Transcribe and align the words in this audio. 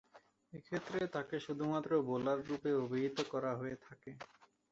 এক্ষেত্রে 0.53 0.99
তাকে 1.15 1.35
শুধুমাত্র 1.45 1.91
বোলাররূপে 2.07 2.71
অভিহিত 2.83 3.17
করা 3.31 3.51
হয়ে 3.59 3.77
থাকে। 3.85 4.11